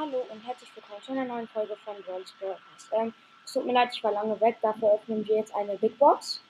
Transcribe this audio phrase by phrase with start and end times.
[0.00, 2.90] hallo und herzlich willkommen zu einer neuen Folge von Brawl's Broadcast.
[2.92, 3.12] Ähm,
[3.44, 6.42] es tut mir leid, ich war lange weg, dafür öffnen wir jetzt eine Big Box.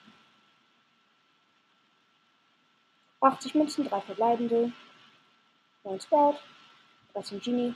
[3.19, 4.71] 80 Münzen, 3 verbleibende,
[5.83, 6.37] 9 Sprout,
[7.11, 7.75] 13 Genie,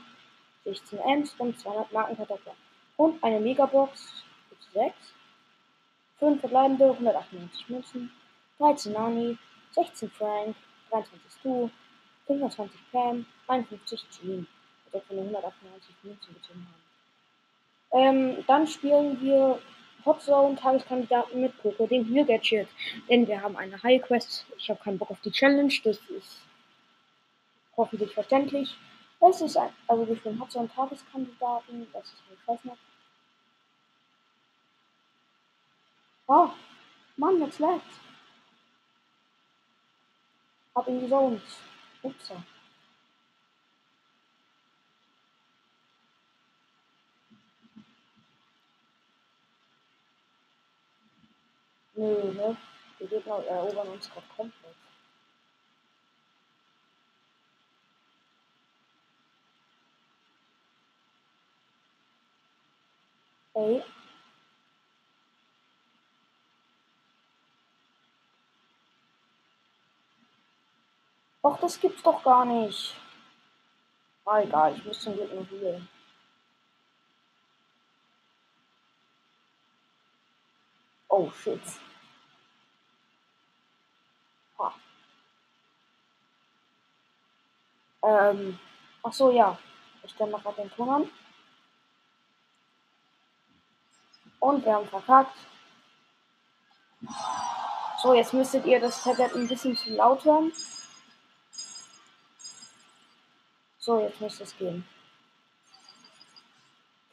[0.64, 2.56] 16 Ems und 200 Markenkartoffeln.
[2.96, 4.24] Und eine Megabox,
[4.72, 4.94] 6,
[6.20, 8.12] 5 verbleibende, 198 Münzen,
[8.56, 9.36] 13 Nani,
[9.72, 10.56] 16 Frank,
[10.88, 11.70] 23 Stu,
[12.26, 14.55] 25 Pam, 51 Jean der
[15.02, 16.86] von den 198 Münzen gezogen haben.
[17.92, 19.58] Ähm, dann spielen wir
[20.04, 22.68] Hot Zone Tageskandidaten mit Poco, den Heal Gadget.
[23.08, 24.46] Denn wir haben eine High Quest.
[24.56, 25.72] Ich habe keinen Bock auf die Challenge.
[25.84, 26.42] Das ist
[27.76, 28.76] hoffentlich verständlich.
[29.20, 31.86] Das ist ein, also wir spielen Hot Zone Tageskandidaten.
[31.92, 32.76] Das ist ein Quest
[36.28, 36.48] Oh,
[37.16, 37.82] Mann, jetzt laggt.
[40.74, 41.40] Hab ihn gezogen.
[42.02, 42.32] Ups.
[51.96, 52.56] Nö, ne?
[53.00, 54.76] Die Gegner erobern uns gerade komplett.
[63.54, 63.82] Ey.
[71.42, 72.94] Och, das gibt's doch gar nicht.
[74.26, 75.88] Ah, egal, ich muss zum Glück noch healen.
[81.18, 81.62] Oh shit.
[88.02, 88.58] Ähm,
[89.02, 89.58] ach so, ja.
[90.02, 91.10] Ich stelle mal gerade den Ton an.
[94.40, 95.36] Und wir haben verkackt.
[98.02, 100.52] So, jetzt müsstet ihr das Tablet ein bisschen zu laut hören.
[103.78, 104.86] So, jetzt müsste es gehen.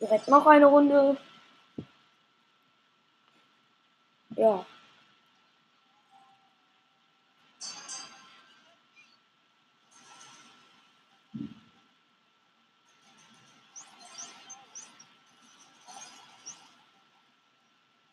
[0.01, 1.17] Direkt noch eine Runde.
[4.35, 4.65] Ja.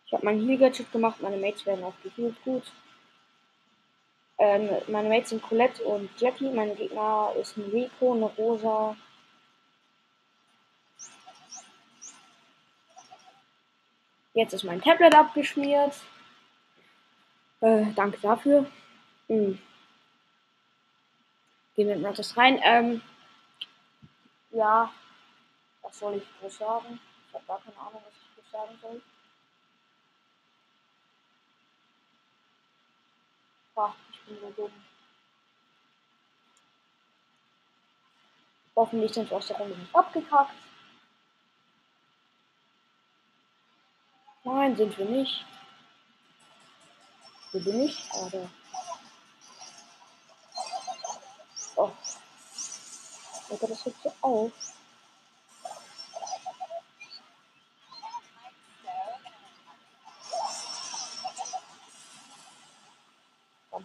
[0.07, 2.65] Ich habe meinen Heal-Gadget gemacht, meine Mates werden auch gehealt gut.
[4.39, 8.97] Ähm, meine Mates sind Colette und Jackie, mein Gegner ist ein Rico, eine Rosa.
[14.41, 16.01] Jetzt ist mein Tablet abgeschmiert.
[17.61, 18.65] Äh, danke dafür.
[19.27, 19.59] Hm.
[21.77, 22.59] Gehen wir mal das rein.
[22.65, 23.03] Ähm,
[24.53, 24.91] ja,
[25.83, 26.99] was soll ich groß sagen?
[27.29, 29.03] Ich habe gar keine Ahnung, was ich groß sagen soll.
[33.77, 34.73] Ach, ich bin so dumm.
[38.75, 40.55] Hoffentlich sind wir aus der Runde nicht abgekackt.
[44.45, 45.45] Nein, sind wir nicht.
[47.53, 48.09] Wo bin ich?
[48.15, 48.51] Oder?
[51.77, 51.91] Oh.
[53.51, 54.53] Alter, das hört so auf.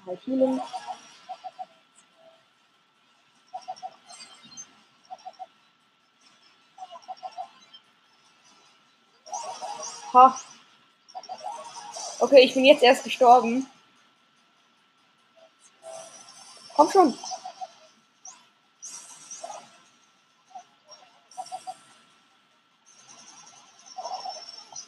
[0.05, 0.61] halt Healing.
[10.15, 10.33] Ha.
[12.19, 13.69] Okay, ich bin jetzt erst gestorben.
[16.73, 17.17] Komm schon.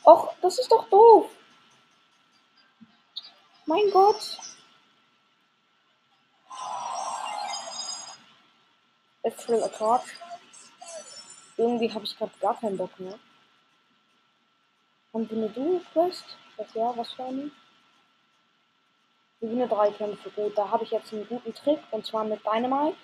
[0.06, 1.30] Och, das ist doch doof.
[3.66, 4.38] Mein Gott.
[9.24, 10.04] Actual Accord.
[11.58, 13.20] Irgendwie habe ich gerade gar keinen Bock mehr.
[15.18, 16.38] Haben wir eine Duo-Quest?
[16.58, 17.50] Das ja, was für eine?
[19.42, 20.30] Gewinne drei Kämpfe.
[20.30, 22.96] Gut, da habe ich jetzt einen guten Trick und zwar mit Dynamite.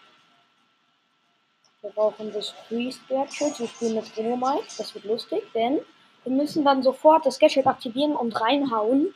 [1.82, 3.60] Wir brauchen das Freeze Gadget.
[3.60, 4.76] Wir spielen mit Dynamite.
[4.78, 5.82] Das wird lustig, denn
[6.24, 9.12] wir müssen dann sofort das Gadget aktivieren und reinhauen.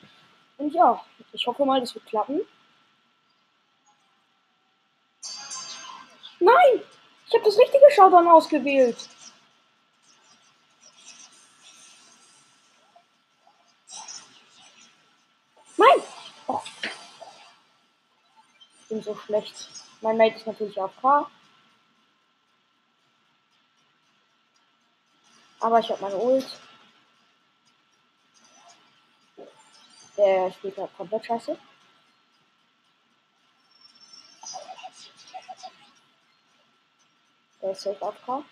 [0.57, 0.99] Und ja,
[1.33, 2.41] ich hoffe mal, das wird klappen.
[6.39, 6.81] Nein!
[7.27, 8.97] Ich habe das richtige Showdown ausgewählt.
[15.77, 16.03] Nein!
[16.47, 16.61] Oh.
[18.97, 19.69] Bin so schlecht.
[20.01, 21.29] Mein Mate ist natürlich AFK.
[25.59, 26.59] Aber ich habe meine Ult.
[30.17, 31.59] Der spielt halt komplett scheiße.
[37.61, 38.43] Der ist safe AFK.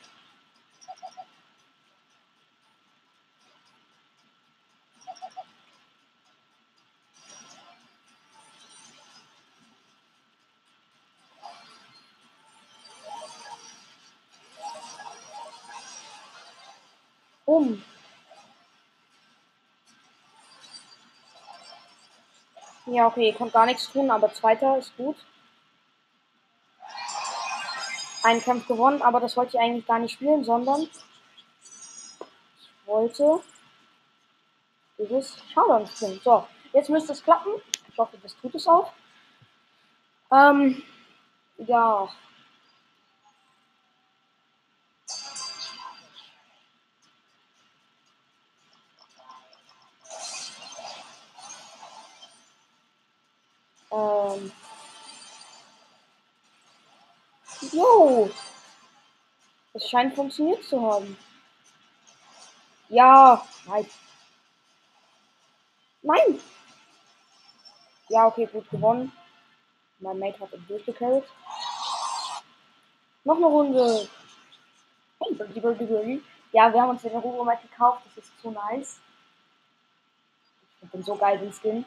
[17.56, 17.82] Um.
[22.88, 25.16] Ja, okay, ihr könnt gar nichts tun, aber zweiter ist gut.
[28.24, 33.42] Einen Kampf gewonnen, aber das wollte ich eigentlich gar nicht spielen, sondern ich wollte
[34.98, 36.20] dieses Showdown spielen.
[36.26, 37.54] So, jetzt müsste es klappen.
[37.88, 38.92] Ich hoffe, das tut es auch.
[40.30, 40.84] Ähm,
[41.58, 42.10] ja.
[59.90, 61.18] Scheint funktioniert zu haben.
[62.90, 63.46] Ja.
[63.68, 63.90] Nein.
[66.02, 66.40] Nein.
[68.10, 69.12] Ja, okay, gut gewonnen.
[70.00, 71.24] Mein Mate hat ihn durchgecarried.
[73.24, 74.08] Noch eine Runde.
[76.52, 78.04] Ja, wir haben uns den mal gekauft.
[78.06, 79.00] Das ist zu nice.
[80.82, 81.86] Ich bin so geil, den Skin.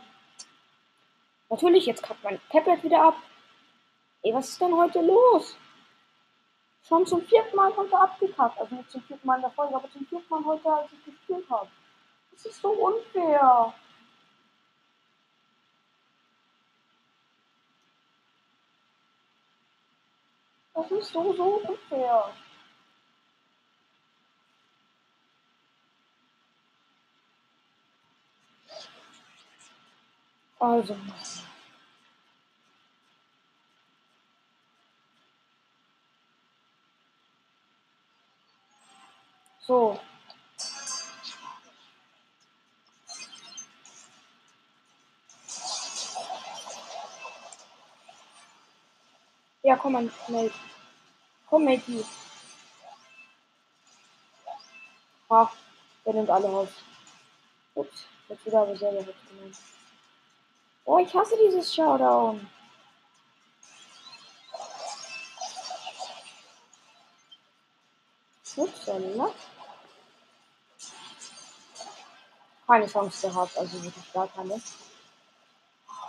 [1.49, 3.17] Natürlich, jetzt kackt mein Tablet wieder ab.
[4.23, 5.57] Ey, was ist denn heute los?
[6.89, 8.59] Schon zum vierten Mal heute abgekackt.
[8.59, 11.05] Also nicht zum vierten Mal in der Folge, aber zum vierten Mal heute, als ich
[11.05, 11.69] gespielt habe.
[12.33, 13.75] Das ist so unfair.
[20.75, 22.33] Das ist so, so unfair.
[30.59, 30.97] Also.
[39.69, 40.01] So.
[49.63, 50.55] Ja, komm mal, Mate.
[51.51, 52.03] Komm, Matey.
[55.29, 55.53] Ha,
[56.07, 56.71] der nimmt alle raus.
[57.75, 59.55] Ups, jetzt wieder aber selber genommen.
[60.87, 62.49] Oh, ich hasse dieses Showdown.
[68.57, 69.35] Upsala.
[72.69, 74.61] Keine Chance gehabt, also wirklich gar keine.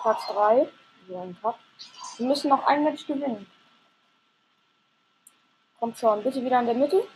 [0.02, 0.68] Platz 3.
[1.08, 1.58] So ein Cup.
[2.18, 3.50] Wir müssen noch ein Match gewinnen.
[5.80, 7.08] Kommt schon, bitte wieder in der Mitte.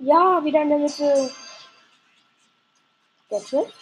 [0.00, 1.30] Ja, wieder in der Mitte.
[3.30, 3.72] Der Trick.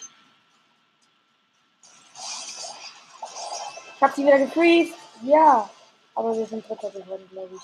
[3.95, 4.93] Ich hab sie wieder gefreezed.
[5.23, 5.67] Ja.
[6.13, 7.61] Aber wir sind Dritter geworden, glaube ich.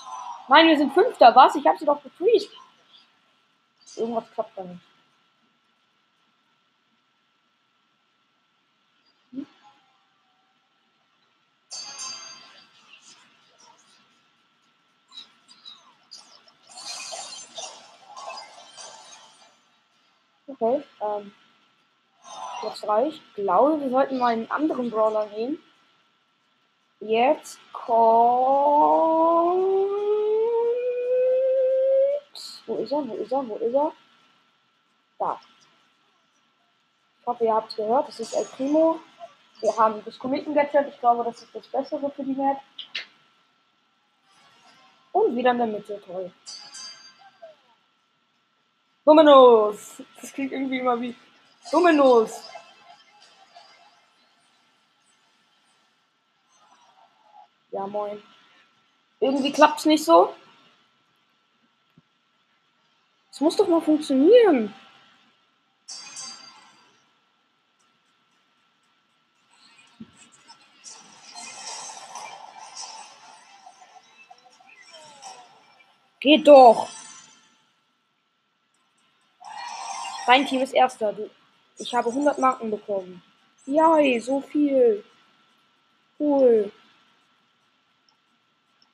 [0.48, 1.34] Nein, wir sind Fünfter.
[1.34, 1.54] Was?
[1.54, 2.50] Ich hab sie doch gefreezed.
[3.96, 4.93] Irgendwas klappt da nicht.
[21.04, 21.32] Ähm.
[22.62, 23.22] Jetzt reicht.
[23.36, 25.58] Ich glaube, wir sollten mal einen anderen Brawler nehmen.
[27.00, 27.94] Jetzt kommt.
[32.66, 33.06] Wo ist er?
[33.06, 33.48] Wo ist er?
[33.48, 33.92] Wo ist er?
[35.18, 35.40] Da.
[37.20, 38.08] Ich hoffe, ihr habt es gehört.
[38.08, 39.00] Das ist El Primo.
[39.60, 40.88] Wir haben das Kometen-Gadget.
[40.88, 42.58] Ich glaube, das ist das Bessere für die Map.
[45.12, 46.00] Und wieder in der Mitte.
[46.04, 46.32] Toll.
[49.04, 50.02] Dominos.
[50.20, 51.14] Das klingt irgendwie immer wie
[51.70, 52.42] Dominos.
[57.70, 58.22] Ja, moin.
[59.20, 60.34] Irgendwie klappt es nicht so.
[63.30, 64.72] Es muss doch mal funktionieren.
[76.20, 76.93] Geht doch.
[80.26, 81.12] Dein Team ist erster.
[81.12, 81.30] Du,
[81.78, 83.22] ich habe 100 Marken bekommen.
[83.66, 85.04] Ja, so viel.
[86.18, 86.70] Cool.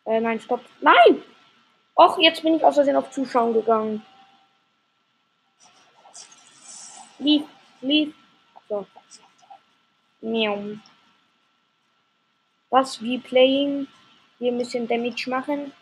[0.06, 0.62] Äh, nein, stopp.
[0.80, 1.22] Nein!
[1.94, 4.04] Och, jetzt bin ich aus Versehen auf Zuschauen gegangen.
[7.18, 7.42] Lief,
[7.82, 8.14] lief.
[8.68, 8.86] So.
[10.22, 10.78] Miau.
[12.70, 13.86] Was wie Playing.
[14.38, 15.72] Wir müssen Damage machen.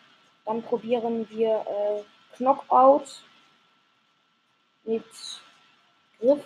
[0.45, 3.23] Dann probieren wir äh, Knockout
[4.89, 5.05] mit
[6.19, 6.43] Griff.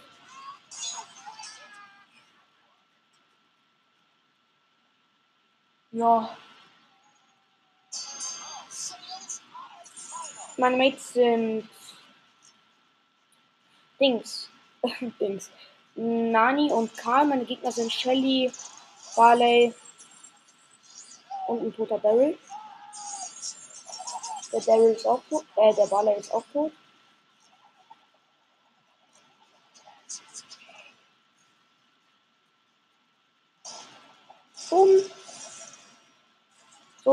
[5.91, 6.37] Ja.
[10.57, 11.69] Meine Mates sind
[13.99, 14.49] Dings.
[15.19, 15.49] Dings.
[15.95, 17.25] Nani und Karl.
[17.27, 18.51] Meine Gegner sind Shelly,
[19.15, 19.73] Barley
[21.47, 22.37] und ein toter Daryl.
[24.51, 25.45] Der Daryl ist auch tot.
[25.55, 26.73] Äh, der Barley ist auch tot.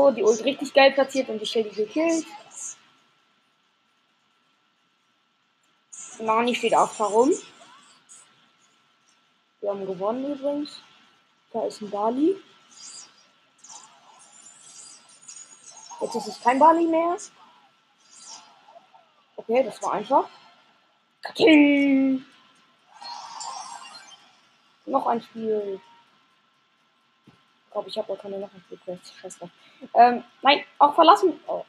[0.01, 2.25] So, die Ult richtig geil platziert und die Shelly gekillt.
[6.17, 7.31] Nani steht auf warum.
[9.59, 10.81] Wir haben gewonnen übrigens.
[11.53, 12.35] Da ist ein Bali.
[16.01, 17.17] Jetzt ist es kein Bali mehr.
[19.35, 20.27] Okay, das war einfach.
[21.21, 22.25] Kating.
[24.87, 25.79] Noch ein Spiel.
[27.71, 28.49] Ich glaube, ich habe auch keine.
[29.21, 29.49] Scheiße.
[29.93, 31.39] Ähm, nein, auch verlassen.
[31.47, 31.63] Oh.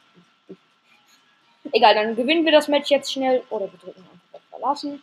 [1.72, 3.44] Egal, dann gewinnen wir das Match jetzt schnell.
[3.50, 5.00] Oder wir drücken einfach auf verlassen.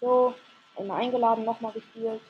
[0.00, 0.32] So,
[0.76, 2.20] einmal eingeladen, nochmal gespielt.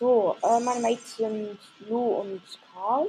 [0.00, 2.42] So, äh, meine Mates sind Lou und
[2.74, 3.08] Karl.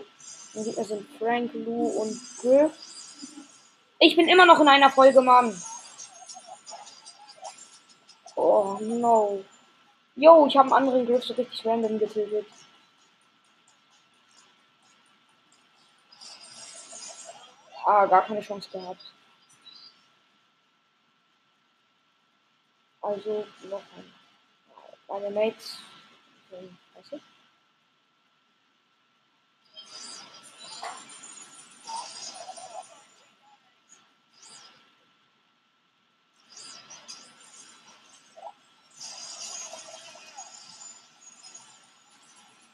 [0.54, 2.72] Meine Gegner sind Frank, Lou und Griff.
[4.00, 5.56] Ich bin immer noch in einer Folge, Mann.
[8.36, 9.44] Oh, no.
[10.16, 12.46] Yo, ich habe einen anderen Griff so richtig random getötet.
[17.86, 19.02] Ah, gar keine Chance gehabt.
[23.02, 24.14] Also, noch ein.
[25.08, 25.80] Meine Mates
[26.52, 27.22] ähm, weißt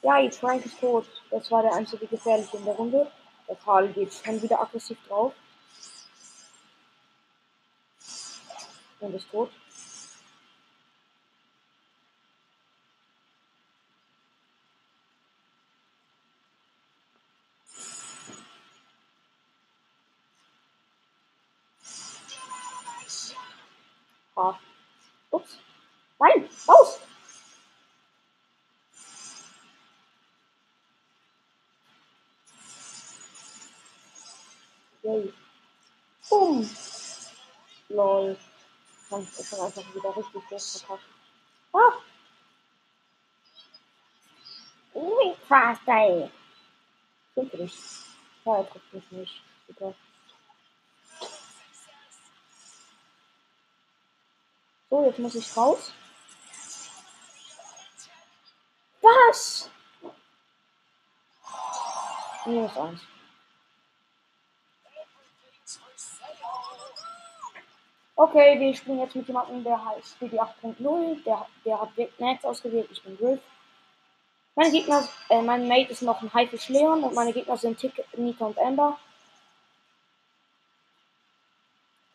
[0.05, 1.07] Ja, jetzt Frank ist tot.
[1.31, 3.11] Das war der einzige gefährliche in der Runde.
[3.47, 5.33] Der Karl geht schon wieder aggressiv drauf.
[8.99, 9.49] Und ist tot.
[24.35, 24.59] Ah.
[25.31, 25.57] Ups.
[26.19, 26.99] Nein, raus!
[35.05, 35.31] Yay.
[36.29, 36.67] Boom.
[37.89, 38.35] Lol.
[39.07, 41.09] Kann ich schon einfach wieder richtig schlecht verkackt.
[41.73, 41.93] Ah!
[44.93, 46.31] Ui, fast ey.
[47.31, 47.77] Stimmt nicht.
[48.45, 49.43] Ja, trifft mich nicht.
[49.67, 49.93] Super.
[54.89, 55.91] So, jetzt muss ich raus.
[59.01, 59.69] Was?
[62.45, 63.01] Minus eins.
[68.17, 71.23] Okay, wir spielen jetzt mit jemandem, der heißt BD 8.0.
[71.25, 73.41] Der, der hat Max ausgewählt, ich bin Griff.
[74.55, 78.05] Meine Gegner, äh, mein Mate ist noch ein Haifisch Leon und meine Gegner sind Tick,
[78.15, 78.97] Nita und Amber.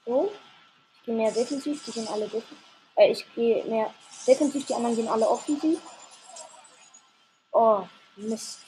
[0.07, 0.33] So.
[0.95, 2.59] Ich gehe mehr defensiv, die sind alle defensiv.
[2.97, 3.93] Äh, ich gehe mehr
[4.27, 5.81] defensiv, die anderen gehen alle offensiv.
[7.53, 7.83] Oh,
[8.17, 8.61] Mist.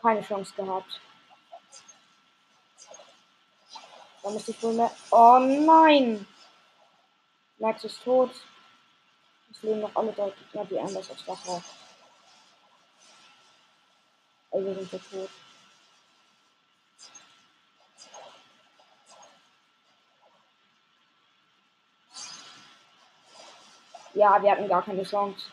[0.00, 1.00] Keine Chance gehabt.
[4.26, 4.90] Da muss ich wohl mehr.
[5.12, 6.26] Oh nein!
[7.58, 8.32] Max ist tot.
[9.52, 11.62] Es leben noch alle drei Gegner, die anders als Wasser.
[14.50, 15.30] Also sind wir tot.
[24.14, 25.52] Ja, wir hatten gar keine Chance.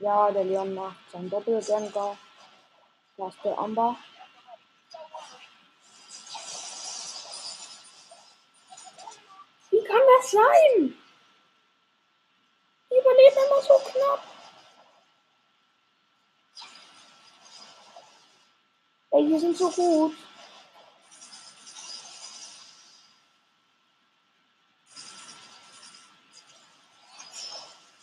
[0.00, 2.16] Ja, der Leon macht sein Doppelgänger.
[3.16, 3.96] Da ist der Amber.
[9.70, 10.94] Wie kann das sein?
[12.90, 14.22] Die überleben immer so knapp.
[19.10, 20.14] Ey, die sind so gut.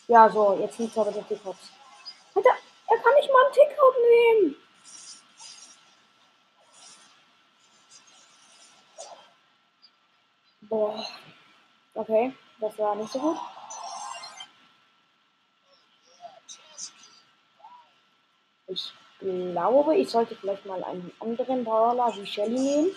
[0.08, 1.70] Ja, so, jetzt liegt aber der Tickops.
[3.06, 4.56] Kann nicht mal einen Tickhop nehmen.
[10.62, 11.06] Boah.
[11.94, 13.38] Okay, das war nicht so gut.
[18.66, 22.96] Ich glaube, ich sollte vielleicht mal einen anderen Brawler wie Shelly nehmen.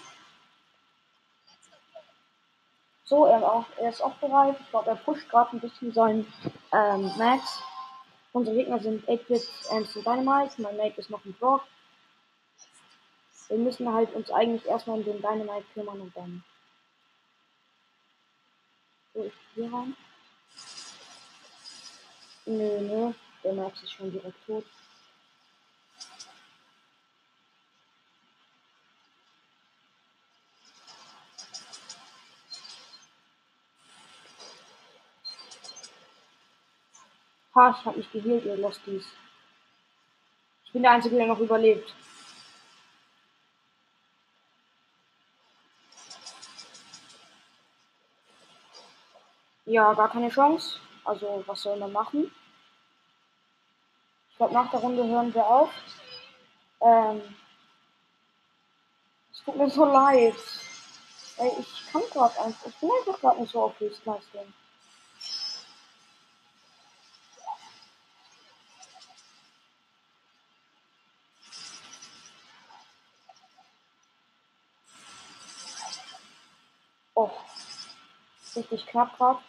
[3.06, 4.56] So, er, auch, er ist auch bereit.
[4.60, 6.34] Ich glaube, er pusht gerade ein bisschen seinen
[6.74, 7.62] ähm, Max.
[8.32, 10.62] Unsere Gegner sind 8-Bit und Dynamite.
[10.62, 11.64] Mein Mate ist noch ein Brock.
[13.48, 16.44] Wir müssen halt uns eigentlich erstmal um den Dynamite kümmern und dann.
[19.14, 19.96] So, ich hier rein.
[22.46, 23.14] Nö, nö.
[23.44, 24.66] Der Max ist schon direkt tot.
[37.60, 39.06] Ha, ich hab mich geheilt, ihr Losties.
[40.64, 41.94] Ich bin der Einzige, der noch überlebt.
[49.66, 50.80] Ja, gar keine Chance.
[51.04, 52.32] Also, was soll man machen?
[54.32, 55.70] Ich glaube, nach der Runde hören wir auf.
[56.80, 57.36] Ähm,
[59.34, 60.36] es tut mir so leid.
[61.36, 62.68] Ey, ich kann gerade einfach.
[62.68, 64.54] Ich bin einfach gerade nicht so auf Höchstleistung.
[77.20, 77.30] Oh.
[78.56, 79.40] Richtig knapp gerade.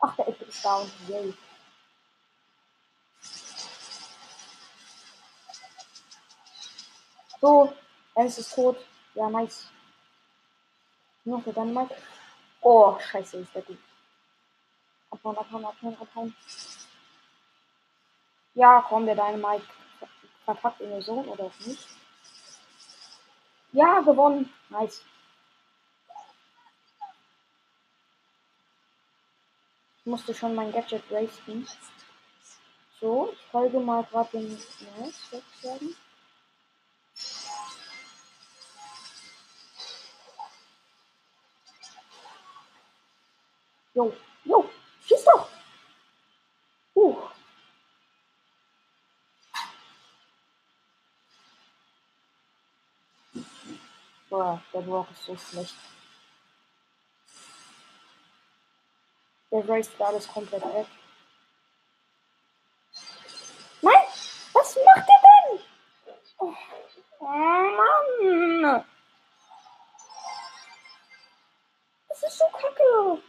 [0.00, 0.90] Ach, der Epic ist down.
[1.08, 1.34] Yay.
[7.40, 7.72] So,
[8.14, 8.76] Ems ist tot.
[9.14, 9.68] Ja, nice.
[11.24, 11.94] Noch der Dynamite.
[12.60, 13.78] Oh, scheiße, ist der gut.
[15.10, 16.36] Abhauen, abhauen, abhauen, abhauen.
[18.54, 19.66] Ja, komm, der Dynamite
[20.44, 21.86] verpackt in Zone oder auch nicht.
[23.72, 24.52] Ja, gewonnen.
[24.70, 25.02] Nice.
[30.06, 31.66] Musste schon mein Gadget racen.
[33.00, 35.94] So, ich folge mal gerade den Nice, sozusagen.
[43.94, 44.12] Jo,
[44.44, 44.70] jo,
[45.06, 45.48] schieß doch!
[46.94, 47.16] Uh.
[54.28, 55.74] Boah, der Brock ist so schlecht.
[59.50, 60.86] Der Race alles komplett weg.
[63.80, 64.04] Nein!
[64.52, 65.60] Was macht der denn?
[66.38, 66.54] Oh,
[67.20, 68.84] oh Mann!
[72.08, 73.22] Das ist so kacke.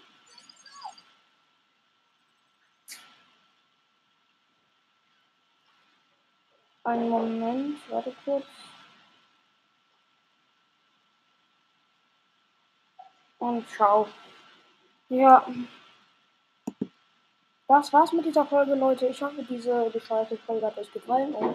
[6.84, 8.46] Einen Moment, warte kurz.
[13.40, 14.08] Und ciao.
[15.10, 15.46] Ja.
[17.70, 19.08] Das war's mit dieser Folge, Leute.
[19.08, 21.54] Ich hoffe, diese bescheuerte Folge hat euch gefallen und